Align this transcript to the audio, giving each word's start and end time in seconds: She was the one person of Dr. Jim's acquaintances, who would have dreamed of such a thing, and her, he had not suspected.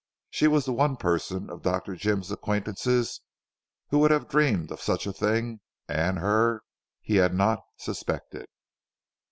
She 0.31 0.47
was 0.47 0.65
the 0.65 0.73
one 0.73 0.97
person 0.97 1.47
of 1.51 1.61
Dr. 1.61 1.95
Jim's 1.95 2.31
acquaintances, 2.31 3.21
who 3.91 3.99
would 3.99 4.09
have 4.09 4.27
dreamed 4.27 4.71
of 4.71 4.81
such 4.81 5.05
a 5.05 5.13
thing, 5.13 5.59
and 5.87 6.17
her, 6.17 6.63
he 7.03 7.17
had 7.17 7.35
not 7.35 7.59
suspected. 7.77 8.47